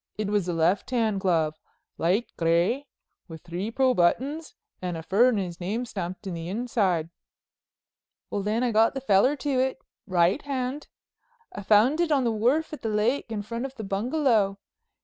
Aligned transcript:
It 0.17 0.31
was 0.31 0.47
a 0.47 0.53
left 0.53 0.89
hand 0.89 1.19
glove, 1.21 1.59
light 1.99 2.31
gray 2.35 2.87
with 3.27 3.43
three 3.43 3.69
pearl 3.69 3.93
buttons 3.93 4.55
and 4.81 4.97
a 4.97 5.03
furrener's 5.03 5.59
name 5.59 5.85
stamped 5.85 6.25
in 6.25 6.33
the 6.33 6.49
inside." 6.49 7.11
"Well, 8.31 8.41
then, 8.41 8.63
I 8.63 8.71
got 8.71 8.95
the 8.95 8.99
feller 9.01 9.35
to 9.35 9.59
it—right 9.59 10.41
hand. 10.41 10.87
I 11.53 11.61
found 11.61 12.01
it 12.01 12.11
on 12.11 12.23
the 12.23 12.31
wharf 12.31 12.73
at 12.73 12.81
the 12.81 12.89
lake, 12.89 13.31
in 13.31 13.43
front 13.43 13.63
of 13.67 13.75
the 13.75 13.83
bungalow. 13.83 14.57